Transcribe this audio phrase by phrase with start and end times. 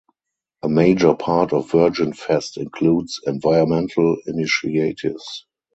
[0.63, 5.45] A major part of Virgin Fest includes environmental initiatives.